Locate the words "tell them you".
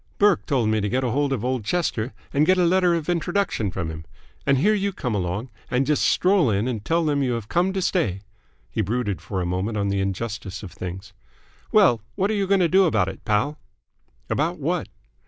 6.83-7.33